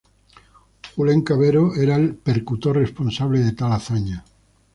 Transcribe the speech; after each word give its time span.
Julen 0.95 1.21
Cavero 1.21 1.75
era 1.75 1.95
el 1.95 2.15
percutor 2.15 2.75
responsable 2.77 3.41
de 3.41 3.51
tal 3.51 3.71
hazaña. 3.71 4.25